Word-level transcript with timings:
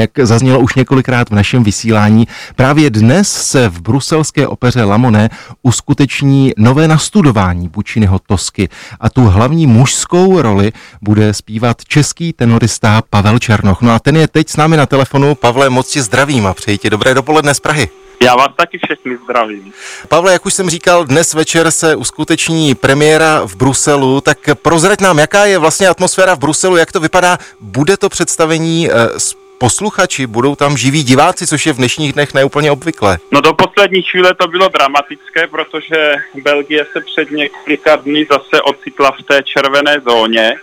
jak 0.00 0.10
zaznělo 0.22 0.60
už 0.60 0.74
několikrát 0.74 1.30
v 1.30 1.34
našem 1.34 1.64
vysílání, 1.64 2.28
právě 2.56 2.90
dnes 2.90 3.32
se 3.32 3.68
v 3.68 3.80
bruselské 3.80 4.46
opeře 4.46 4.84
Lamone 4.84 5.30
uskuteční 5.62 6.52
nové 6.56 6.88
nastudování 6.88 7.68
Bučinyho 7.68 8.18
Tosky 8.18 8.68
a 9.00 9.10
tu 9.10 9.22
hlavní 9.22 9.66
mužskou 9.66 10.42
roli 10.42 10.72
bude 11.02 11.34
zpívat 11.34 11.84
český 11.84 12.32
tenorista 12.32 13.02
Pavel 13.10 13.38
Černoch. 13.38 13.82
No 13.82 13.92
a 13.92 13.98
ten 13.98 14.16
je 14.16 14.28
teď 14.28 14.48
s 14.48 14.56
námi 14.56 14.76
na 14.76 14.86
telefonu. 14.86 15.34
Pavle, 15.34 15.70
moc 15.70 15.90
tě 15.90 16.02
zdravím 16.02 16.46
a 16.46 16.54
přeji 16.54 16.78
ti 16.78 16.90
dobré 16.90 17.14
dopoledne 17.14 17.54
z 17.54 17.60
Prahy. 17.60 17.88
Já 18.22 18.36
vás 18.36 18.48
taky 18.56 18.78
všechny 18.84 19.18
zdravím. 19.24 19.72
Pavle, 20.08 20.32
jak 20.32 20.46
už 20.46 20.54
jsem 20.54 20.70
říkal, 20.70 21.04
dnes 21.04 21.34
večer 21.34 21.70
se 21.70 21.96
uskuteční 21.96 22.74
premiéra 22.74 23.46
v 23.46 23.56
Bruselu, 23.56 24.20
tak 24.20 24.38
prozrať 24.62 25.00
nám, 25.00 25.18
jaká 25.18 25.44
je 25.44 25.58
vlastně 25.58 25.88
atmosféra 25.88 26.34
v 26.34 26.38
Bruselu, 26.38 26.76
jak 26.76 26.92
to 26.92 27.00
vypadá. 27.00 27.38
Bude 27.60 27.96
to 27.96 28.08
představení 28.08 28.90
eh, 28.90 29.20
s 29.20 29.34
posluchači, 29.60 30.26
budou 30.26 30.56
tam 30.56 30.76
živí 30.76 31.02
diváci, 31.02 31.46
což 31.46 31.66
je 31.66 31.72
v 31.72 31.76
dnešních 31.76 32.12
dnech 32.12 32.34
neúplně 32.34 32.70
obvyklé. 32.70 33.18
No 33.30 33.40
do 33.40 33.52
poslední 33.52 34.02
chvíle 34.02 34.34
to 34.34 34.48
bylo 34.48 34.68
dramatické, 34.68 35.46
protože 35.46 36.14
Belgie 36.42 36.86
se 36.92 37.00
před 37.00 37.30
několika 37.30 37.96
dny 37.96 38.26
zase 38.30 38.62
ocitla 38.62 39.10
v 39.10 39.22
té 39.22 39.42
červené 39.42 40.00
zóně, 40.08 40.54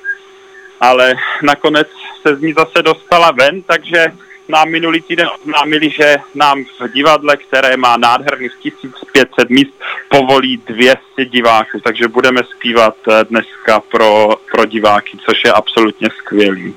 ale 0.82 1.16
nakonec 1.42 1.88
se 2.22 2.36
z 2.36 2.42
ní 2.42 2.54
zase 2.54 2.82
dostala 2.82 3.32
ven, 3.32 3.62
takže 3.62 4.12
nám 4.48 4.70
minulý 4.70 5.02
týden 5.02 5.30
oznámili, 5.40 5.90
že 5.90 6.18
nám 6.36 6.64
v 6.64 6.88
divadle, 6.94 7.38
které 7.38 7.78
má 7.78 7.98
nádherných 7.98 8.52
1500 8.62 9.50
míst, 9.50 9.74
povolí 10.10 10.58
200 10.68 11.26
diváků, 11.26 11.80
takže 11.84 12.08
budeme 12.08 12.42
zpívat 12.56 12.96
eh, 13.08 13.24
dneska 13.24 13.80
pro, 13.80 14.30
pro 14.52 14.66
diváky, 14.66 15.18
což 15.26 15.38
je 15.46 15.52
absolutně 15.52 16.10
skvělý. 16.18 16.76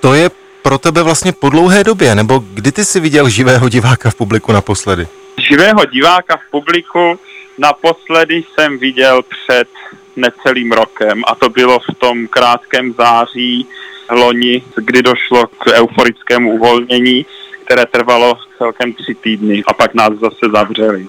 To 0.00 0.14
je 0.14 0.30
pro 0.72 0.78
tebe 0.78 1.02
vlastně 1.02 1.32
po 1.32 1.48
dlouhé 1.48 1.84
době, 1.84 2.14
nebo 2.14 2.44
kdy 2.54 2.72
ty 2.72 2.84
jsi 2.84 3.00
viděl 3.00 3.28
živého 3.28 3.68
diváka 3.68 4.10
v 4.10 4.14
publiku 4.14 4.52
naposledy? 4.52 5.06
Živého 5.48 5.84
diváka 5.84 6.36
v 6.36 6.50
publiku 6.50 7.18
naposledy 7.58 8.44
jsem 8.54 8.78
viděl 8.78 9.22
před 9.22 9.68
necelým 10.16 10.72
rokem 10.72 11.22
a 11.26 11.34
to 11.34 11.48
bylo 11.48 11.78
v 11.78 11.98
tom 11.98 12.26
krátkém 12.26 12.92
září 12.92 13.66
loni, 14.10 14.62
kdy 14.76 15.02
došlo 15.02 15.46
k 15.46 15.66
euforickému 15.72 16.52
uvolnění, 16.52 17.26
které 17.64 17.86
trvalo 17.86 18.38
celkem 18.58 18.92
tři 18.92 19.14
týdny 19.14 19.62
a 19.66 19.72
pak 19.72 19.94
nás 19.94 20.12
zase 20.12 20.46
zavřeli. 20.54 21.06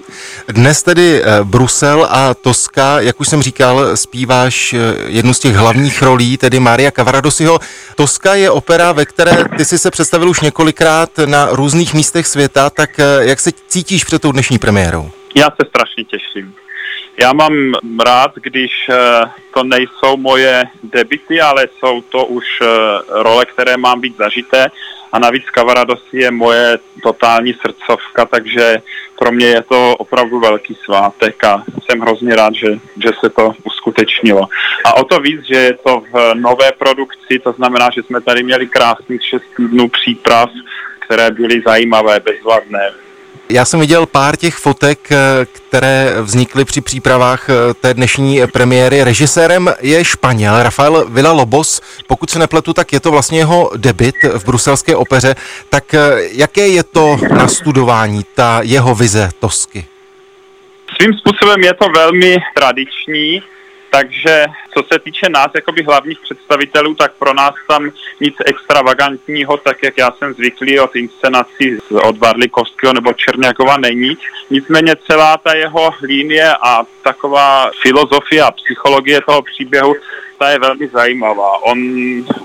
Dnes 0.47 0.83
tedy 0.83 1.21
eh, 1.23 1.43
Brusel 1.43 2.07
a 2.09 2.33
Toska, 2.33 2.99
jak 2.99 3.19
už 3.19 3.27
jsem 3.27 3.41
říkal, 3.41 3.97
zpíváš 3.97 4.73
eh, 4.73 4.77
jednu 5.07 5.33
z 5.33 5.39
těch 5.39 5.55
hlavních 5.55 6.01
rolí, 6.01 6.37
tedy 6.37 6.59
Maria 6.59 6.91
Cavaradosiho. 6.91 7.59
Toska 7.95 8.35
je 8.35 8.51
opera, 8.51 8.91
ve 8.91 9.05
které 9.05 9.31
ty 9.57 9.65
jsi 9.65 9.77
se 9.77 9.91
představil 9.91 10.29
už 10.29 10.41
několikrát 10.41 11.09
na 11.25 11.47
různých 11.51 11.93
místech 11.93 12.27
světa, 12.27 12.69
tak 12.69 12.99
eh, 12.99 13.03
jak 13.19 13.39
se 13.39 13.51
cítíš 13.67 14.03
před 14.03 14.21
tou 14.21 14.31
dnešní 14.31 14.59
premiérou? 14.59 15.11
Já 15.35 15.45
se 15.45 15.67
strašně 15.69 16.03
těším. 16.03 16.53
Já 17.17 17.33
mám 17.33 17.53
rád, 18.05 18.31
když 18.35 18.71
to 19.53 19.63
nejsou 19.63 20.17
moje 20.17 20.63
debity, 20.83 21.41
ale 21.41 21.67
jsou 21.79 22.01
to 22.01 22.25
už 22.25 22.45
role, 23.09 23.45
které 23.45 23.77
mám 23.77 24.01
být 24.01 24.17
zažité. 24.17 24.67
A 25.14 25.19
navíc 25.19 25.50
Kavarados 25.50 26.03
je 26.11 26.31
moje 26.31 26.80
totální 27.03 27.53
srdcovka, 27.53 28.25
takže 28.25 28.78
pro 29.19 29.31
mě 29.31 29.45
je 29.45 29.61
to 29.61 29.95
opravdu 29.95 30.39
velký 30.39 30.78
svátek 30.83 31.44
a 31.44 31.64
jsem 31.86 32.00
hrozně 32.00 32.36
rád, 32.36 32.53
že, 32.56 32.67
že 33.03 33.09
se 33.19 33.30
to 33.30 33.53
uskutečnilo. 33.64 34.47
A 34.86 34.94
o 34.94 35.03
to 35.03 35.19
víc, 35.19 35.41
že 35.41 35.56
je 35.56 35.73
to 35.73 36.03
v 36.14 36.34
nové 36.34 36.72
produkci, 36.72 37.39
to 37.44 37.52
znamená, 37.52 37.89
že 37.95 38.03
jsme 38.03 38.22
tady 38.22 38.44
měli 38.44 38.67
krásných 38.67 39.25
šest 39.25 39.44
týdnů 39.58 39.89
příprav, 39.89 40.50
které 41.00 41.31
byly 41.31 41.61
zajímavé, 41.66 42.19
bezvadné. 42.19 43.02
Já 43.53 43.65
jsem 43.65 43.79
viděl 43.79 44.05
pár 44.05 44.37
těch 44.37 44.55
fotek, 44.55 45.11
eh, 45.11 45.17
které 45.45 46.13
vznikly 46.21 46.65
při 46.65 46.81
přípravách 46.81 47.49
eh, 47.49 47.73
té 47.73 47.93
dnešní 47.93 48.41
premiéry. 48.53 49.03
Režisérem 49.03 49.73
je 49.81 50.05
Španěl 50.05 50.63
Rafael 50.63 51.05
Villalobos. 51.09 51.81
Pokud 52.07 52.29
se 52.29 52.39
nepletu, 52.39 52.73
tak 52.73 52.94
je 52.94 53.00
to 53.00 53.11
vlastně 53.11 53.38
jeho 53.38 53.72
debit 53.78 54.16
v 54.23 54.45
bruselské 54.45 54.95
opeře. 54.95 55.35
Tak 55.69 55.94
eh, 55.94 56.00
jaké 56.31 56.67
je 56.67 56.83
to 56.83 57.17
nastudování, 57.33 58.25
ta 58.35 58.59
jeho 58.63 58.95
vize 58.95 59.29
Tosky? 59.39 59.85
Svým 61.01 61.13
způsobem 61.13 61.61
je 61.61 61.73
to 61.73 61.85
velmi 61.95 62.38
tradiční 62.55 63.44
takže 63.93 64.45
co 64.73 64.83
se 64.93 64.99
týče 64.99 65.29
nás, 65.29 65.47
jakoby 65.55 65.83
hlavních 65.83 66.19
představitelů, 66.19 66.95
tak 66.95 67.13
pro 67.19 67.33
nás 67.33 67.53
tam 67.67 67.91
nic 68.21 68.35
extravagantního, 68.45 69.57
tak 69.57 69.83
jak 69.83 69.97
já 69.97 70.11
jsem 70.11 70.33
zvyklý 70.33 70.79
od 70.79 70.95
inscenací 70.95 71.77
od 72.03 72.17
Varlikovského 72.17 72.93
nebo 72.93 73.13
Černiakova 73.13 73.77
není. 73.77 74.17
Nicméně 74.49 74.95
celá 75.07 75.37
ta 75.37 75.55
jeho 75.55 75.93
línie 76.01 76.53
a 76.61 76.83
taková 77.03 77.69
filozofie 77.81 78.41
a 78.41 78.51
psychologie 78.51 79.21
toho 79.21 79.41
příběhu, 79.41 79.95
ta 80.39 80.49
je 80.49 80.59
velmi 80.59 80.87
zajímavá. 80.87 81.63
On 81.63 81.77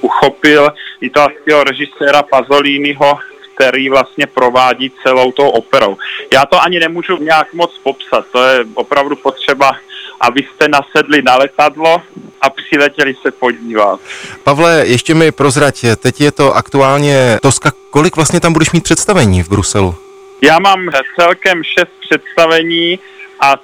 uchopil 0.00 0.72
italského 1.00 1.65
režiséra 1.65 2.22
Pazolínyho 2.22 3.19
který 3.59 3.89
vlastně 3.89 4.27
provádí 4.27 4.93
celou 5.03 5.33
tou 5.33 5.49
operou. 5.49 5.97
Já 6.33 6.47
to 6.47 6.63
ani 6.63 6.79
nemůžu 6.79 7.17
nějak 7.17 7.55
moc 7.55 7.79
popsat, 7.83 8.25
to 8.33 8.45
je 8.45 8.65
opravdu 8.75 9.17
potřeba 9.17 9.77
abyste 10.21 10.69
nasedli 10.69 11.23
na 11.23 11.37
letadlo 11.37 12.03
a 12.41 12.51
přiletěli 12.51 13.15
se 13.23 13.31
podívat. 13.31 14.01
Pavle, 14.45 14.83
ještě 14.87 15.15
mi 15.15 15.33
prozrať, 15.33 15.85
teď 15.97 16.21
je 16.21 16.33
to 16.33 16.55
aktuálně 16.55 17.39
Toska, 17.43 17.73
kolik 17.91 18.17
vlastně 18.17 18.41
tam 18.41 18.53
budeš 18.53 18.71
mít 18.71 18.85
představení 18.85 19.43
v 19.43 19.49
Bruselu? 19.49 19.95
Já 20.43 20.59
mám 20.59 20.91
celkem 21.21 21.63
šest 21.65 21.93
představení 22.01 22.99
a 23.41 23.57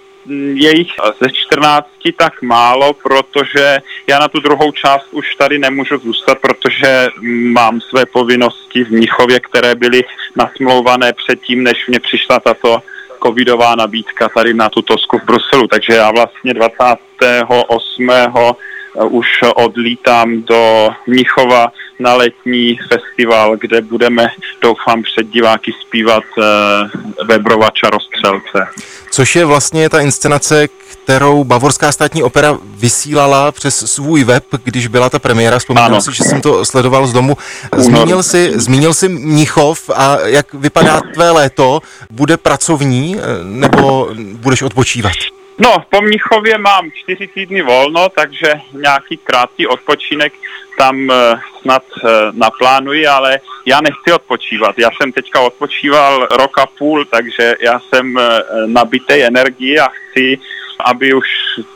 je 0.54 0.78
jich 0.78 0.92
ze 1.22 1.30
14 1.32 1.88
tak 2.16 2.42
málo, 2.42 2.92
protože 2.92 3.78
já 4.06 4.18
na 4.18 4.28
tu 4.28 4.40
druhou 4.40 4.72
část 4.72 5.06
už 5.10 5.34
tady 5.34 5.58
nemůžu 5.58 5.98
zůstat, 5.98 6.38
protože 6.38 7.08
mám 7.52 7.80
své 7.80 8.06
povinnosti 8.06 8.84
v 8.84 8.90
Mnichově, 8.90 9.40
které 9.40 9.74
byly 9.74 10.04
nasmlouvané 10.36 11.12
předtím, 11.12 11.62
než 11.62 11.86
mě 11.88 12.00
přišla 12.00 12.40
tato 12.40 12.82
covidová 13.22 13.74
nabídka 13.74 14.28
tady 14.28 14.54
na 14.54 14.68
tu 14.68 14.82
Tosku 14.82 15.18
v 15.18 15.24
Bruselu, 15.24 15.66
takže 15.66 15.92
já 15.92 16.10
vlastně 16.10 16.54
28. 16.54 18.10
Eh, 18.10 19.04
už 19.04 19.28
odlítám 19.54 20.42
do 20.42 20.88
Mnichova 21.06 21.72
na 21.99 22.15
letní 22.15 22.78
festival, 22.93 23.56
kde 23.56 23.81
budeme, 23.81 24.28
doufám, 24.62 25.03
před 25.03 25.27
diváky 25.31 25.72
zpívat 25.81 26.25
uh, 26.37 26.44
Vebrova 27.27 27.71
čarostřelce. 27.71 28.66
Což 29.10 29.37
je 29.37 29.44
vlastně 29.44 29.88
ta 29.88 30.00
inscenace, 30.00 30.69
kterou 30.93 31.44
Bavorská 31.44 31.93
státní 31.93 32.22
opera 32.22 32.59
vysílala 32.62 33.53
přes 33.53 33.93
svůj 33.93 34.25
web, 34.25 34.44
když 34.65 34.87
byla 34.87 35.10
ta 35.10 35.19
premiéra. 35.19 35.59
Vzpomínám 35.59 36.00
si, 36.00 36.12
že 36.12 36.25
jsem 36.25 36.41
to 36.41 36.65
sledoval 36.65 37.06
z 37.06 37.12
domu. 37.12 37.37
Zmínil 37.77 38.22
si, 38.22 38.53
zmínil 38.55 38.94
si 38.94 39.09
Mnichov 39.09 39.91
a 39.94 40.19
jak 40.25 40.55
vypadá 40.55 41.00
tvé 41.00 41.31
léto? 41.31 41.81
Bude 42.11 42.37
pracovní 42.37 43.16
nebo 43.43 44.09
budeš 44.16 44.62
odpočívat? 44.62 45.12
No, 45.59 45.84
po 45.91 46.03
Mnichově 46.03 46.59
mám 46.59 46.91
čtyři 46.91 47.26
týdny 47.26 47.62
volno, 47.62 48.09
takže 48.09 48.53
nějaký 48.72 49.16
krátký 49.16 49.66
odpočinek 49.66 50.32
tam 50.78 50.97
uh, 50.97 51.15
snad 51.62 51.82
uh, 51.97 52.10
naplánuji, 52.32 53.06
ale 53.06 53.41
já 53.66 53.81
nechci 53.81 54.12
odpočívat. 54.12 54.78
Já 54.78 54.91
jsem 54.91 55.12
teďka 55.12 55.41
odpočíval 55.41 56.28
rok 56.31 56.59
a 56.59 56.66
půl, 56.66 57.04
takže 57.04 57.54
já 57.60 57.81
jsem 57.81 58.16
uh, 58.16 58.22
nabitý 58.66 59.22
energii 59.22 59.78
a 59.78 59.88
chci, 59.88 60.38
aby 60.84 61.14
už 61.14 61.26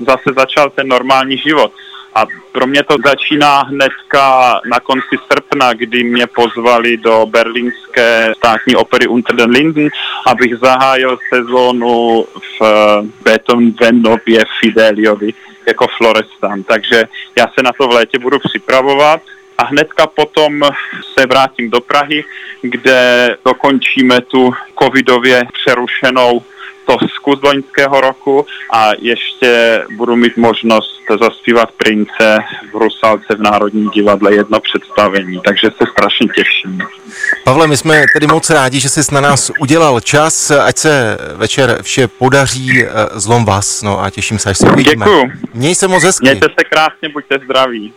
zase 0.00 0.33
začal 0.37 0.71
ten 0.71 0.88
normální 0.88 1.38
život. 1.38 1.72
A 2.14 2.26
pro 2.52 2.66
mě 2.66 2.82
to 2.82 2.96
začíná 3.06 3.62
hnedka 3.62 4.60
na 4.64 4.80
konci 4.80 5.16
srpna, 5.32 5.72
kdy 5.72 6.04
mě 6.04 6.26
pozvali 6.26 6.96
do 6.96 7.26
berlínské 7.26 8.32
státní 8.36 8.76
opery 8.76 9.06
Unter 9.06 9.37
den 9.37 9.50
Linden, 9.50 9.88
abych 10.26 10.56
zahájil 10.56 11.19
sezónu 11.28 12.25
v 12.60 12.62
Beethovenově 13.22 14.44
Fideliovi 14.60 15.32
jako 15.66 15.87
florestan. 15.96 16.62
Takže 16.62 17.05
já 17.37 17.46
se 17.46 17.62
na 17.62 17.72
to 17.78 17.88
v 17.88 17.93
létě 17.93 18.19
budu 18.19 18.38
připravovat 18.38 19.22
a 19.58 19.64
hnedka 19.64 20.06
potom 20.06 20.62
se 21.19 21.26
vrátím 21.26 21.70
do 21.70 21.81
Prahy, 21.81 22.25
kde 22.62 23.37
dokončíme 23.44 24.20
tu 24.20 24.50
covidově 24.82 25.46
přerušenou 25.52 26.43
Tosku 26.88 27.37
z 27.37 27.43
loňského 27.43 28.00
roku 28.00 28.46
a 28.70 28.90
ještě 28.99 29.82
budu 29.96 30.17
mít 30.17 30.37
možnost 30.37 30.99
zaspívat 31.20 31.73
Prince 31.73 32.38
v 32.73 32.75
Rusalce 32.75 33.35
v 33.37 33.40
Národním 33.40 33.90
divadle 33.90 34.35
jedno 34.35 34.61
představení, 34.61 35.40
takže 35.44 35.70
se 35.70 35.85
strašně 35.93 36.26
těším. 36.37 36.79
Pavle, 37.44 37.67
my 37.67 37.76
jsme 37.76 38.05
tedy 38.12 38.26
moc 38.26 38.50
rádi, 38.50 38.81
že 38.81 38.88
jsi 38.88 39.14
na 39.14 39.20
nás 39.20 39.50
udělal 39.61 40.00
čas, 40.00 40.50
ať 40.50 40.79
se 40.79 41.19
večer 41.35 41.79
vše 41.82 42.08
podaří, 42.08 42.85
eh, 42.85 42.88
zlom 43.14 43.44
vás, 43.44 43.82
no 43.82 44.02
a 44.02 44.11
těším 44.11 44.38
se, 44.38 44.50
až 44.50 44.58
se 44.58 44.70
uvidíme. 44.70 45.06
Děkuju. 45.06 45.31
Měj 45.55 45.75
se 45.75 45.88
moc 45.88 46.05
hezky. 46.05 46.25
Mějte 46.25 46.46
se 46.58 46.64
krásně, 46.64 47.08
buďte 47.08 47.38
zdraví. 47.44 47.93